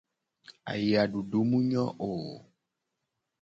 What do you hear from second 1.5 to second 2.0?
nyo